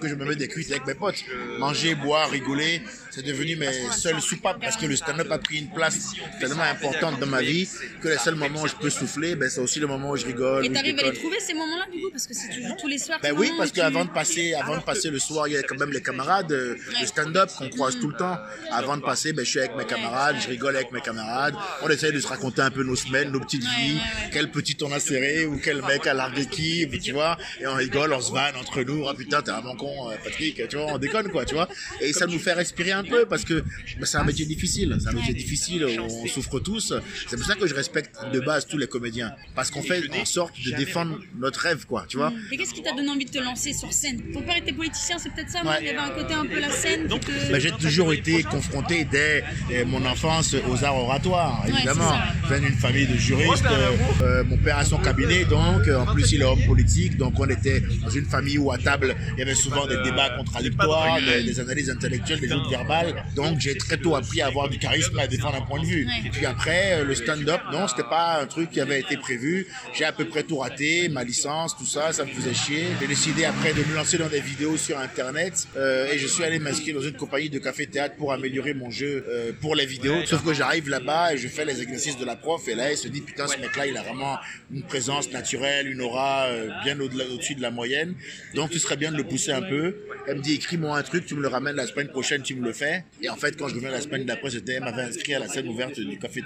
[0.00, 1.24] que je me mets des cuites avec mes potes.
[1.58, 5.70] Manger, boire, rigoler, c'est devenu mes seules soupapes parce que le stand-up a pris une
[5.70, 7.68] place tellement importante dans ma vie
[8.02, 10.26] que les seuls moments où je peux souffler, ben, c'est aussi le moment où je
[10.26, 10.66] rigole.
[10.66, 12.10] Et t'arrives à les trouver ces moments-là du coup?
[12.10, 13.18] Parce que c'est toujours tous les soirs.
[13.22, 15.78] Ben oui, parce qu'avant de passer, avant de passer le soir, il y a quand
[15.78, 18.36] même les camarades, euh, le stand-up qu'on croise tout le temps.
[18.70, 21.54] Avant de passer, ben, je suis avec mes camarades, je rigole avec mes camarades.
[21.82, 23.98] On essaye de se raconter un peu nos semaines, nos petites vies,
[24.32, 27.36] quel petit on a serré ou quel mec a largué qui, tu vois.
[27.60, 29.06] Et on rigole, on se vanne entre nous.
[29.08, 31.68] Ah putain, t'es vraiment con, euh, Patrick, tu vois, on déconne quoi, tu vois.
[32.00, 33.64] Et ça nous fait respirer un peu parce que
[33.98, 34.96] ben, c'est un métier difficile.
[35.00, 36.92] C'est un métier difficile où on souffre tous.
[37.28, 39.32] C'est pour ça que je respecte de base tous les comédiens.
[39.54, 42.32] Parce qu'on fait en sorte de défendre notre rêve, quoi, tu vois.
[42.52, 44.20] Et qu'est-ce qui t'a donné envie de te lancer sur scène?
[44.32, 45.78] Ton père était politicien, c'est peut-être ça, Ouais.
[45.80, 49.04] Il y avait un côté un peu la scène te- Ben, j'ai toujours été confronté
[49.04, 49.42] dès
[49.86, 52.12] mon enfance aux arts oratoires, évidemment.
[52.44, 53.64] Je viens d'une famille de juristes.
[53.66, 53.90] euh,
[54.22, 57.16] euh, mon père a son cabinet, donc euh, en plus il est homme politique.
[57.16, 60.30] Donc on était dans une famille où à table il y avait souvent des débats
[60.30, 63.24] contradictoires, des, des analyses intellectuelles, des joutes verbales.
[63.34, 66.08] Donc j'ai très tôt appris à avoir du charisme, à défendre un point de vue.
[66.32, 69.66] Puis après euh, le stand-up, non, c'était pas un truc qui avait été prévu.
[69.92, 72.86] J'ai à peu près tout raté, ma licence, tout ça, ça me faisait chier.
[73.00, 76.44] J'ai décidé après de me lancer dans des vidéos sur internet euh, et je suis
[76.44, 80.24] allé m'inscrire dans une compagnie de café-théâtre pour améliorer mon jeu euh, pour les vidéos.
[80.24, 82.96] Sauf que j'arrive là-bas et je fais les exercices de la prof et là elle
[82.96, 84.36] se dit putain ce mec-là il a vraiment
[84.72, 88.14] une présence naturelle, une aura euh, bien au-dessus de la moyenne.
[88.54, 89.96] Donc ce serait bien de le pousser un peu.
[90.28, 92.64] Elle me dit écris-moi un truc, tu me le ramènes la semaine prochaine, tu me
[92.64, 93.04] le fais.
[93.22, 95.48] Et en fait quand je reviens la semaine d'après c'était elle m'avait inscrit à la
[95.48, 96.36] scène ouverte du préparé.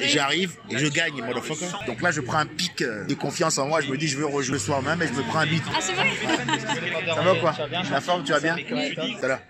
[0.00, 1.66] Et J'arrive et je gagne, motherfucker.
[1.86, 3.80] Donc là, je prends un pic euh, de confiance en moi.
[3.80, 5.62] Je me dis, je veux rejouer le soir même et je me prends un beat.
[5.68, 6.06] Ah, c'est vrai?
[7.14, 7.54] Ça va ou quoi?
[7.90, 8.56] La forme, tu vas bien?
[9.20, 9.40] Ça va.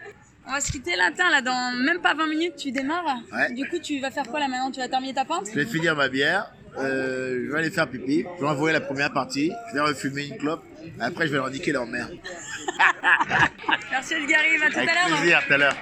[0.47, 3.21] On va se quitter là, là, dans même pas 20 minutes, tu démarres.
[3.33, 3.53] Ouais.
[3.55, 4.71] Du coup, tu vas faire quoi là maintenant?
[4.71, 6.53] Tu vas terminer ta pinte Je vais finir ma bière.
[6.79, 8.25] Euh, je vais aller faire pipi.
[8.39, 9.51] Je vais envoyer la première partie.
[9.71, 10.63] Je vais refumer une clope.
[11.01, 12.09] Après, je vais leur indiquer leur mère.
[13.91, 15.19] Merci Edgar, à tout à Avec l'heure.
[15.19, 15.77] plaisir, tout à l'heure.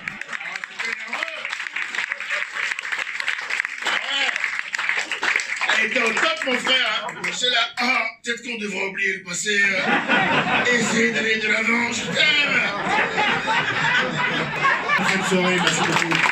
[5.79, 7.09] Elle était au top, mon frère.
[7.09, 7.21] hein.
[7.33, 9.61] C'est là, ah, peut-être qu'on devrait oublier le passé.
[9.63, 12.61] euh, essayer d'aller de l'avant, je t'aime.
[14.99, 16.32] Bonne soirée, merci beaucoup.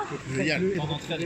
[0.00, 0.62] Toi Génial.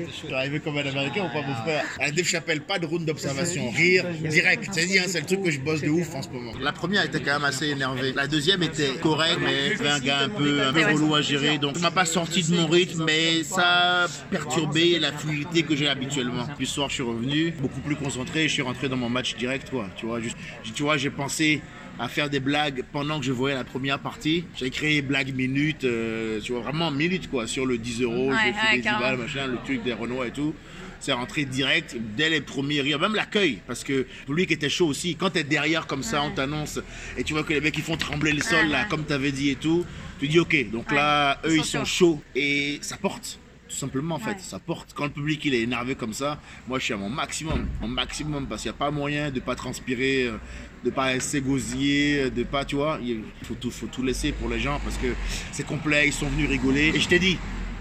[0.08, 2.78] Je suis arrivé comme un américain ou pas mon frère À la Dave Chappelle, pas
[2.78, 4.68] de round d'observation, rire direct.
[4.72, 6.52] C'est dit, hein, c'est le truc que je bosse de ouf en ce moment.
[6.60, 8.12] La première était quand même assez énervée.
[8.12, 11.58] La deuxième était correcte, mais c'était un gars un peu, un peu relou à gérer.
[11.58, 15.76] Donc, ça m'a pas sorti de mon rythme, mais ça a perturbé la fluidité que
[15.76, 16.46] j'ai habituellement.
[16.56, 18.48] Puis ce soir, je suis revenu beaucoup plus concentré.
[18.48, 19.88] Je suis rentré dans mon match direct, quoi.
[19.96, 20.36] Tu vois, juste,
[20.74, 21.60] tu vois, j'ai pensé
[21.98, 24.44] à faire des blagues pendant que je voyais la première partie.
[24.56, 28.36] J'ai créé blague minute, euh, tu vois, vraiment minute quoi, sur le 10 euros, Ouais,
[28.44, 29.00] j'ai ouais, filé 10 carrément.
[29.00, 30.54] balles, machin, le truc des Renois et tout.
[31.00, 34.88] C'est rentré direct dès les premiers rires, même l'accueil, parce que lui qui était chaud
[34.88, 36.80] aussi, quand t'es derrière comme ça, on t'annonce
[37.16, 39.50] et tu vois que les mecs ils font trembler le sol là, comme t'avais dit
[39.50, 39.86] et tout,
[40.18, 43.38] tu dis ok, donc là ils eux sont ils sont chauds et ça porte.
[43.68, 44.36] Tout simplement en fait, Ouais.
[44.38, 44.92] ça porte.
[44.94, 47.88] Quand le public il est énervé comme ça, moi je suis à mon maximum, mon
[47.88, 50.38] maximum parce qu'il n'y a pas moyen de pas transpirer, euh,
[50.84, 54.58] de pas s'égosiller, de pas, tu vois, il faut tout, faut tout laisser pour les
[54.58, 55.08] gens parce que
[55.52, 56.92] c'est complet, ils sont venus rigoler.
[56.94, 57.36] Et je t'ai dit,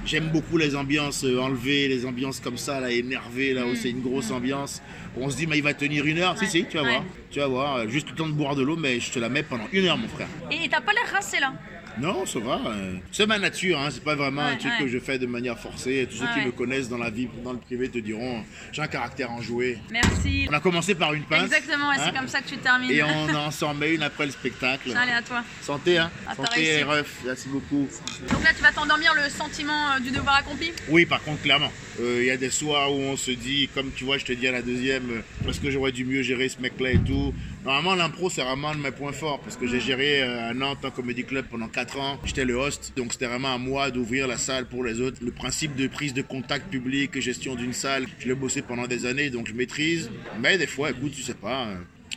[0.05, 3.89] j'aime beaucoup les ambiances euh, enlevées, les ambiances comme ça, là, énervées, là où c'est
[3.89, 4.81] une grosse ambiance.
[5.15, 6.37] On se dit, mais il va tenir une heure.
[6.37, 6.49] Si, Ouais.
[6.49, 6.89] si, tu vas Ouais.
[6.89, 7.03] voir.
[7.31, 9.29] Tu vas voir, euh, juste le temps de boire de l'eau, mais je te la
[9.29, 10.27] mets pendant une heure, mon frère.
[10.51, 11.53] Et t'as pas l'air rincé là?
[11.99, 12.61] Non, ça va.
[12.67, 14.85] euh, C'est ma nature, hein, c'est pas vraiment un truc ouais.
[14.85, 16.07] que je fais de manière forcée.
[16.09, 18.81] Tous ceux Ouais, qui me connaissent dans la vie, dans le privé, te diront, j'ai
[18.81, 19.77] un caractère enjoué.
[19.91, 20.47] Merci.
[20.49, 21.45] On a commencé par une pince.
[21.45, 22.91] Exactement, et hein, c'est comme ça que tu termines.
[22.91, 24.91] Et on en s'en met une après le spectacle.
[24.95, 25.43] Allez, à toi.
[25.61, 27.21] Santé, hein Santé, refs.
[27.25, 27.87] Merci beaucoup.
[28.31, 30.71] Donc là, tu vas t'endormir le sentiment euh, du devoir accompli?
[30.89, 31.71] Oui, par contre, clairement.
[31.99, 34.33] Euh, Il y a des soirs où on se dit, comme tu vois, je te
[34.33, 37.33] dis à la deuxième, euh, est-ce que j'aurais dû mieux gérer ce mec-là et tout.
[37.67, 40.85] Normalement, l'impro, c'est vraiment de mes points forts parce que j'ai géré euh, à Nantes
[40.85, 42.17] un comédie club pendant 4 ans.
[42.23, 45.17] J'étais le host, donc c'était vraiment à moi d'ouvrir la salle pour les autres.
[45.21, 49.05] Le principe de prise de contact public, gestion d'une salle, je l'ai bossé pendant des
[49.05, 50.09] années, donc je maîtrise.
[50.39, 51.67] Mais des fois, écoute, tu sais pas.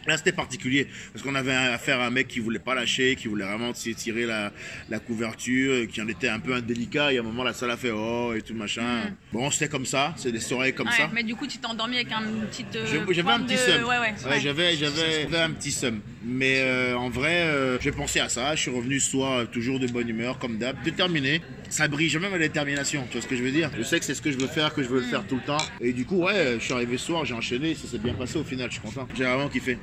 [0.06, 3.28] Là, c'était particulier parce qu'on avait affaire à un mec qui voulait pas lâcher, qui
[3.28, 4.52] voulait vraiment tirer la,
[4.88, 7.12] la couverture, euh, qui en était un peu indélicat.
[7.12, 9.10] Et à un moment, la salle a fait oh et tout machin.
[9.32, 11.10] Bon, c'était comme ça, c'est des soirées comme Ouais, ça.
[11.12, 12.64] mais du coup, tu t'es endormi avec un petit.
[12.76, 13.84] euh, J'avais un petit de- seum.
[13.84, 14.40] Ouais, ouais.
[14.40, 16.00] j'avais, j'avais, un petit seum.
[16.24, 18.54] Mais euh, en vrai, euh, j'ai pensé à ça.
[18.54, 21.40] Je suis revenu ce soir toujours de bonne humeur, comme d'hab, déterminé.
[21.68, 23.04] Ça brille, j'ai même la détermination.
[23.10, 23.70] Tu vois ce que je veux dire?
[23.76, 25.36] Je sais que c'est ce que je veux faire, que je veux le faire tout
[25.36, 25.62] le temps.
[25.80, 27.74] Et du coup, ouais, je suis arrivé ce soir, j'ai enchaîné.
[27.74, 28.66] Ça s'est bien passé au final.
[28.68, 29.06] Je suis content.
[29.16, 29.78] J'ai vraiment kiffé.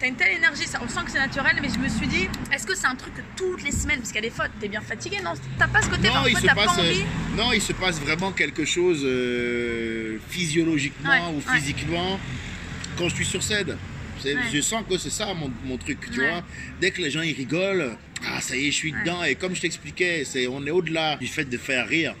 [0.00, 2.28] T'as une telle énergie, ça, on sent que c'est naturel, mais je me suis dit,
[2.52, 4.46] est-ce que c'est un truc que toutes les semaines, parce qu'il y a des fois,
[4.60, 5.34] t'es bien fatigué, non?
[5.58, 7.04] T'as pas ce côté, Non, il parfois se t'as pas passe, euh, envie?
[7.36, 11.56] non, il se passe vraiment quelque chose euh, physiologiquement Ouais, ou ouais.
[11.56, 12.18] physiquement
[12.98, 13.76] quand je suis sur scène.
[14.24, 14.34] Ouais.
[14.52, 16.30] Je sens que c'est ça mon, mon truc, tu Ouais.
[16.30, 16.42] vois.
[16.80, 17.96] Dès que les gens ils rigolent,
[18.26, 19.22] ah ça y est, je suis dedans.
[19.24, 22.14] Et comme je t'expliquais, c'est on est au-delà du fait de faire rire.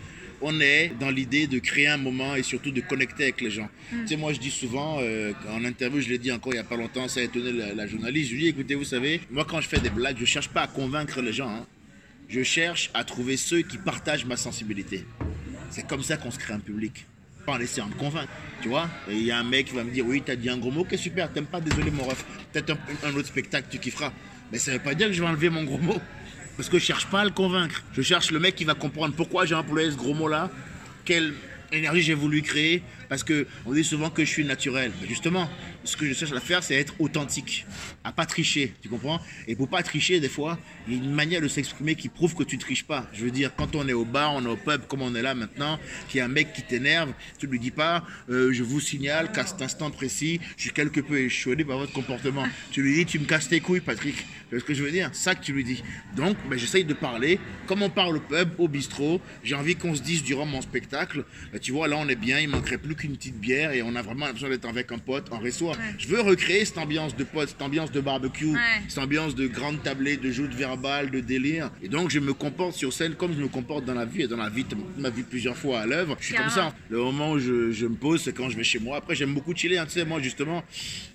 [0.44, 3.68] On est dans l'idée de créer un moment et surtout de connecter avec les gens.
[3.92, 4.00] Mm.
[4.02, 6.60] Tu sais, moi je dis souvent, euh, en interview, je l'ai dit encore il y
[6.60, 8.30] a pas longtemps, ça a étonné la, la journaliste.
[8.30, 10.62] Je lui dis, écoutez, vous savez, moi quand je fais des blagues, je cherche pas
[10.62, 11.48] à convaincre les gens.
[11.48, 11.66] hein.
[12.28, 15.04] Je cherche à trouver ceux qui partagent ma sensibilité.
[15.70, 17.06] C'est comme ça qu'on se crée un public.
[17.46, 18.30] Pas en essayant de convaincre,
[18.62, 18.88] tu vois.
[19.10, 20.82] Il y a un mec qui va me dire, oui, t'as dit un gros mot,
[20.82, 22.24] ok, super, t'aimes pas, désolé mon ref.
[22.52, 24.12] Peut-être un, un autre spectacle, tu kifferas.
[24.52, 26.00] Mais ça veut pas dire que je vais enlever mon gros mot.
[26.56, 27.82] Parce que je cherche pas à le convaincre.
[27.92, 30.50] Je cherche le mec qui va comprendre pourquoi j'ai employé ce gros mot-là,
[31.04, 31.34] quelle
[31.72, 32.82] énergie j'ai voulu créer.
[33.12, 34.90] Parce que on dit souvent que je suis naturel.
[35.02, 35.46] Mais justement,
[35.84, 37.66] ce que je cherche à faire, c'est être authentique,
[38.04, 39.20] à pas tricher, tu comprends?
[39.46, 42.34] Et pour pas tricher, des fois, il y a une manière de s'exprimer qui prouve
[42.34, 43.06] que tu triches pas.
[43.12, 45.20] Je veux dire, quand on est au bar, on est au pub, comme on est
[45.20, 48.62] là maintenant, qu'il y a un mec qui t'énerve, tu lui dis pas, euh, je
[48.62, 52.46] vous signale qu'à cet instant précis, je suis quelque peu échaudé par votre comportement.
[52.70, 54.16] Tu lui dis, tu me casses tes couilles, Patrick.
[54.16, 55.10] Tu vois ce que je veux dire?
[55.12, 55.82] Ça que tu lui dis.
[56.16, 59.20] Donc, ben, j'essaye de parler comme on parle au pub, au bistrot.
[59.44, 62.38] J'ai envie qu'on se dise durant mon spectacle, ben, tu vois, là on est bien,
[62.38, 65.26] il manquerait plus qu'une petite bière et on a vraiment l'impression d'être avec un pote
[65.32, 65.72] en resto.
[65.98, 68.58] Je veux recréer cette ambiance de pote, cette ambiance de barbecue, Ouais.
[68.88, 71.70] cette ambiance de grande tablée, de joute verbale, de délire.
[71.82, 74.28] Et donc, je me comporte sur scène comme je me comporte dans la vie et
[74.28, 76.16] dans la vie, tu m'as vu plusieurs fois à l'œuvre.
[76.20, 76.74] Je suis comme ça.
[76.90, 78.98] Le moment où je, je me pose, c'est quand je vais chez moi.
[78.98, 79.78] Après, j'aime beaucoup chiller.
[79.78, 79.86] hein.
[79.86, 80.62] Tu sais, moi, justement,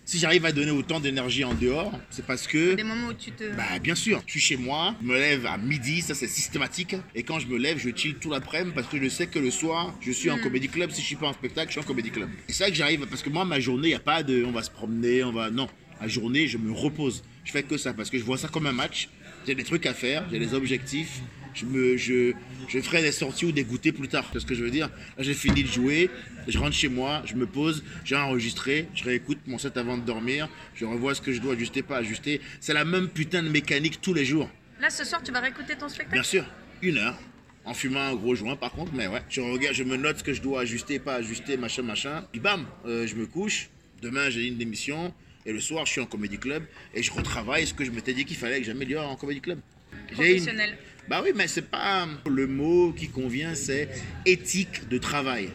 [0.07, 2.75] si j'arrive à donner autant d'énergie en dehors, c'est parce que.
[2.75, 3.43] Des moments où tu te.
[3.55, 6.95] Bah bien sûr, je suis chez moi, je me lève à midi, ça c'est systématique.
[7.13, 9.51] Et quand je me lève, je chill tout l'après-midi parce que je sais que le
[9.51, 10.91] soir, je suis en comédie club.
[10.91, 12.29] Si je suis pas en spectacle, je suis en comédie club.
[12.47, 14.45] Et c'est ça que j'arrive, parce que moi, ma journée, il n'y a pas de
[14.45, 15.51] on va se promener, on va.
[15.51, 15.67] Non,
[15.99, 17.23] la journée, je me repose.
[17.43, 19.09] Je fais que ça parce que je vois ça comme un match.
[19.45, 21.21] J'ai des trucs à faire, j'ai des objectifs.
[21.57, 22.33] Je, me, je,
[22.67, 24.29] je ferai des sorties ou des goûters plus tard.
[24.31, 24.89] C'est ce que je veux dire.
[25.17, 26.09] Là, j'ai fini de jouer,
[26.47, 30.03] je rentre chez moi, je me pose, j'ai enregistré, je réécoute mon set avant de
[30.03, 32.41] dormir, je revois ce que je dois ajuster, pas ajuster.
[32.59, 34.49] C'est la même putain de mécanique tous les jours.
[34.79, 36.13] Là, ce soir, tu vas réécouter ton spectacle?
[36.13, 36.45] Bien sûr,
[36.83, 37.17] une heure.
[37.65, 39.21] En fumant un gros joint par contre, mais ouais.
[39.29, 42.23] Je regarde, je me note ce que je dois ajuster, pas ajuster, machin, machin.
[42.31, 43.69] Puis bam, euh, je me couche.
[44.01, 45.13] Demain, j'ai une démission.
[45.45, 46.63] Et le soir, je suis en comédie club.
[46.93, 49.59] Et je retravaille ce que je m'étais dit qu'il fallait que j'améliore en comédie club.
[49.91, 50.77] J'ai une- Professionnel.
[51.09, 53.89] Bah oui, mais c'est pas le mot qui convient, c'est
[54.25, 55.49] éthique de travail.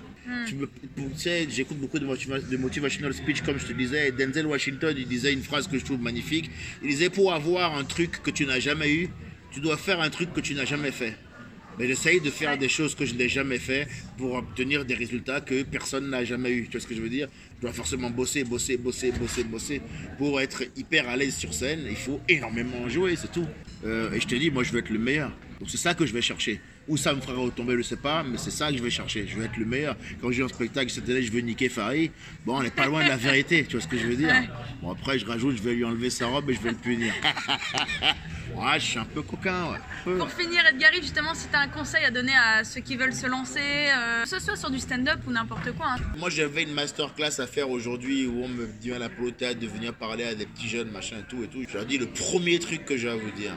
[0.47, 4.09] Tu pour- tu sais, j'écoute beaucoup de, motiva- de motivational speech, comme je te disais.
[4.09, 6.51] et Denzel Washington, il disait une phrase que je trouve magnifique.
[6.83, 9.09] Il disait Pour avoir un truc que tu n'as jamais eu,
[9.51, 11.17] tu dois faire un truc que tu n'as jamais fait.
[11.79, 15.41] Mais j'essaye de faire des choses que je n'ai jamais fait pour obtenir des résultats
[15.41, 16.65] que personne n'a jamais eu.
[16.65, 17.29] Tu vois ce que je veux dire?
[17.57, 19.81] Je dois forcément bosser, bosser, bosser, bosser, bosser.
[20.19, 23.47] Pour être hyper à l'aise sur scène, il faut énormément jouer, c'est tout.
[23.85, 25.33] Euh, et je te dis, moi, je veux être le meilleur.
[25.61, 26.61] Donc c'est ça que je vais chercher.
[26.89, 28.91] Où ça me fera retomber, je ne sais pas, mais c'est ça que je vais
[28.91, 29.27] chercher.
[29.27, 29.97] Je veux être le meilleur.
[30.21, 32.11] Quand j'ai un spectacle, cette année, je veux niquer Farid.
[32.45, 34.35] Bon, on n'est pas loin de la vérité, tu vois ce que je veux dire
[34.83, 37.13] Bon, après, je rajoute, je vais lui enlever sa robe et je vais le punir.
[38.57, 39.79] ouais, je suis un peu coquin, ouais.
[40.05, 40.19] Peu.
[40.19, 43.15] Pour finir, Edgary, justement, si tu as un conseil à donner à ceux qui veulent
[43.15, 45.87] se lancer, euh, que ce soit sur du stand-up ou n'importe quoi.
[45.97, 46.03] hein.
[46.19, 49.67] Moi, j'avais une masterclass à faire aujourd'hui où on me dit à la Théâtre de
[49.69, 51.63] venir parler à des petits jeunes, machin et tout et tout.
[51.69, 53.53] Je leur dis le premier truc que j'ai à vous dire,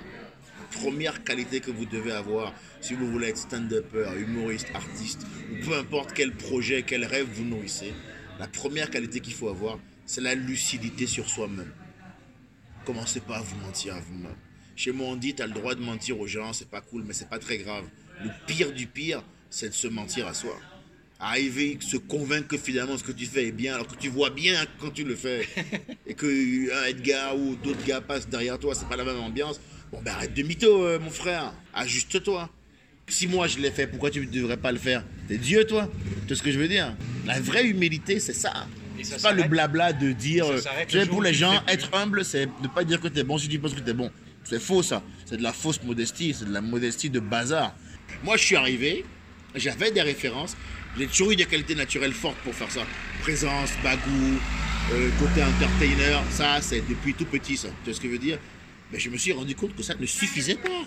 [0.76, 5.76] première qualité que vous devez avoir si vous voulez être stand-upper, humoriste, artiste, ou peu
[5.78, 7.94] importe quel projet, quel rêve vous nourrissez,
[8.40, 11.72] la première qualité qu'il faut avoir, c'est la lucidité sur soi-même.
[12.86, 14.36] Commencez pas à vous mentir à vous-même.
[14.76, 17.04] Chez moi, on dit, tu as le droit de mentir aux gens, c'est pas cool,
[17.08, 17.86] mais c'est pas très grave.
[18.22, 20.60] Le pire du pire, c'est de se mentir à soi.
[21.18, 24.30] Arriver, se convaincre que finalement ce que tu fais est bien, alors que tu vois
[24.30, 25.48] bien quand tu le fais.
[26.06, 26.28] et que
[26.74, 29.62] un Edgar ou d'autres gars passent derrière toi, c'est pas la même ambiance.
[29.92, 31.54] Bon, ben arrête de mytho, euh, mon frère.
[31.74, 32.50] Ajuste-toi.
[33.08, 35.04] Si moi je l'ai fait, pourquoi tu ne devrais pas le faire?
[35.28, 35.90] T'es Dieu, toi
[36.22, 36.96] Tu vois ce que je veux dire?
[37.26, 38.68] La vraie humilité, c'est ça.
[39.04, 40.48] C'est pas le blabla de dire.
[40.48, 43.48] Euh, tu pour les gens, être humble, c'est ne pas dire que t'es bon si
[43.48, 44.10] tu penses que t'es bon.
[44.44, 45.04] C'est faux, ça.
[45.26, 46.36] C'est de la fausse modestie.
[46.38, 47.76] C'est de la modestie de bazar.
[48.24, 49.06] Moi, je suis arrivé,
[49.56, 50.56] j'avais des références.
[50.98, 52.82] J'ai toujours eu des qualités naturelles fortes pour faire ça.
[53.22, 54.40] Présence, bagou,
[54.94, 57.68] euh, côté entertainer, ça, c'est depuis tout petit, ça.
[57.84, 58.40] Tu vois ce que je veux dire?
[58.92, 60.84] Mais je me suis rendu compte que ça ne suffisait pas.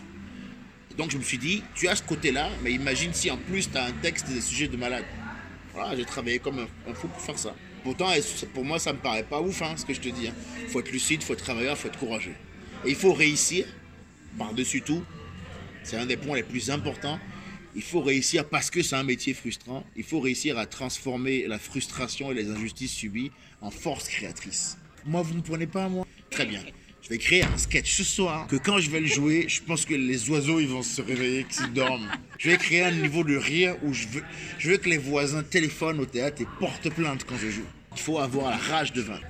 [0.97, 3.77] Donc je me suis dit, tu as ce côté-là, mais imagine si en plus tu
[3.77, 5.05] as un texte des sujets de malade.
[5.73, 7.55] Voilà, j'ai travaillé comme un, fou pour faire ça.
[7.85, 8.11] Pourtant,
[8.53, 10.29] pour moi, ça me paraît pas ouf, hein, ce que je te dis.
[10.61, 12.35] Il faut être lucide, il faut être travailleur, il faut être courageux.
[12.85, 13.65] Et il faut réussir,
[14.37, 15.05] par-dessus tout,
[15.85, 17.21] c'est un des points les plus importants.
[17.77, 21.61] Il faut réussir, parce que c'est un métier frustrant, il faut réussir à transformer la
[21.61, 23.31] frustration et les injustices subies
[23.61, 24.79] en force créatrice.
[25.05, 26.05] Moi, vous ne me prenez pas, moi?
[26.31, 26.63] Très bien.
[27.09, 29.87] Je vais créer un sketch ce soir que quand je vais le jouer, je pense
[29.87, 32.07] que les oiseaux ils vont se réveiller, qu'ils dorment.
[32.37, 36.05] Je vais créer un niveau de rire où je veux, que les voisins téléphonent au
[36.05, 37.65] théâtre et portent plainte quand je joue.
[37.97, 39.25] Il faut avoir la rage de vaincre.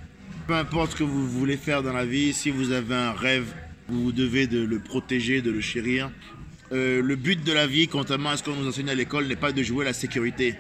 [0.49, 3.47] Peu importe ce que vous voulez faire dans la vie, si vous avez un rêve,
[3.89, 6.11] vous devez de le protéger, de le chérir.
[6.73, 9.37] Euh, le but de la vie, contrairement à ce qu'on nous enseigne à l'école, n'est
[9.37, 10.57] pas de jouer la sécurité.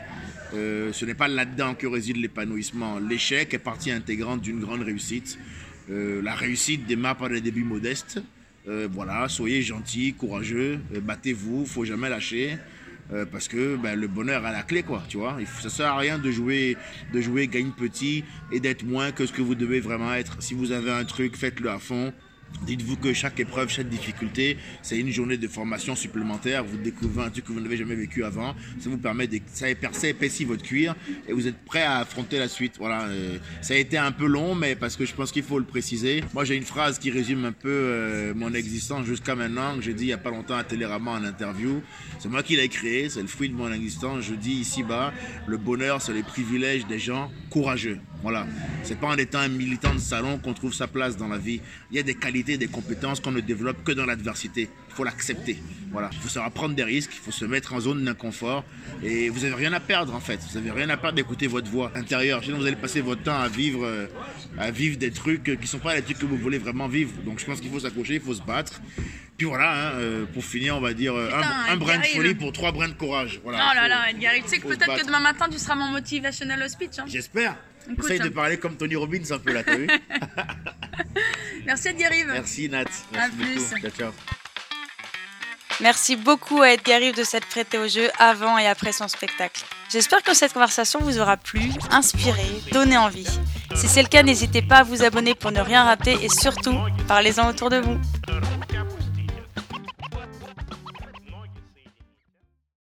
[0.54, 3.00] Euh, ce n'est pas là-dedans que réside l'épanouissement.
[3.00, 5.36] L'échec est partie intégrante d'une grande réussite.
[5.90, 8.20] Euh, la réussite démarre par des débuts modestes.
[8.68, 12.58] Euh, voilà, soyez gentils, courageux, euh, battez-vous, faut jamais lâcher.
[13.32, 15.38] Parce que ben, le bonheur a la clé, quoi, tu vois.
[15.62, 16.76] Ça sert à rien de jouer,
[17.14, 18.22] de jouer gagne petit
[18.52, 20.42] et d'être moins que ce que vous devez vraiment être.
[20.42, 22.12] Si vous avez un truc, faites-le à fond.
[22.62, 26.64] Dites-vous que chaque épreuve, chaque difficulté, c'est une journée de formation supplémentaire.
[26.64, 28.54] Vous découvrez un truc que vous n'avez jamais vécu avant.
[28.80, 30.94] Ça vous permet de, ça épaissit, votre cuir
[31.28, 32.74] et vous êtes prêt à affronter la suite.
[32.78, 33.04] Voilà.
[33.04, 35.64] euh, ça a été un peu long, mais parce que je pense qu'il faut le
[35.64, 36.22] préciser.
[36.34, 39.94] Moi, j'ai une phrase qui résume un peu euh, mon existence jusqu'à maintenant, que j'ai
[39.94, 41.82] dit il y a pas longtemps à Télérama en interview.
[42.18, 44.24] C'est moi qui l'ai créé, c'est le fruit de mon existence.
[44.24, 45.12] Je dis ici-bas,
[45.46, 47.98] le bonheur, c'est les privilèges des gens courageux.
[48.22, 48.46] Voilà.
[48.82, 51.60] C'est pas en étant un militant de salon qu'on trouve sa place dans la vie.
[51.90, 54.68] Il y a des qualités, des compétences qu'on ne développe que dans l'adversité.
[54.88, 55.56] Il faut l'accepter.
[55.92, 56.10] Voilà.
[56.12, 58.64] Il faut savoir prendre des risques, il faut se mettre en zone d'inconfort.
[59.04, 60.40] Et vous avez rien à perdre en fait.
[60.50, 62.42] Vous avez rien à perdre d'écouter votre voix intérieure.
[62.42, 64.06] Sinon, vous allez passer votre temps à vivre, euh,
[64.58, 67.12] à vivre des trucs qui sont pas les trucs que vous voulez vraiment vivre.
[67.24, 68.80] Donc je pense qu'il faut s'accrocher, il faut se battre.
[69.36, 72.34] Puis voilà, hein, euh, pour finir, on va dire euh, Putain, un, brin de folie
[72.34, 73.40] pour trois brins de courage.
[73.44, 73.58] Voilà.
[73.70, 75.92] Oh là Faut- là, Edgary, tu sais que peut-être que demain matin tu seras mon
[75.92, 76.98] motivational speech.
[76.98, 77.04] hein.
[77.06, 77.56] J'espère.
[77.90, 78.30] Écoute, Essaye de hein.
[78.34, 79.88] parler comme Tony Robbins un peu là, t'as vu
[81.66, 82.24] Merci Edgary.
[82.26, 82.84] Merci Nat.
[83.14, 83.54] À Merci plus.
[83.54, 83.80] beaucoup.
[83.80, 84.12] Ciao, ciao.
[85.80, 89.62] Merci beaucoup à Edgar Rive de s'être prêté au jeu avant et après son spectacle.
[89.90, 93.28] J'espère que cette conversation vous aura plu, inspiré, donné envie.
[93.76, 96.76] Si c'est le cas, n'hésitez pas à vous abonner pour ne rien rater et surtout,
[97.06, 97.96] parlez-en autour de vous.